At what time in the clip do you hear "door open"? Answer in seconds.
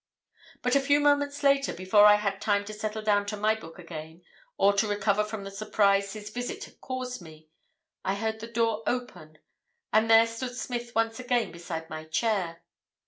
8.47-9.37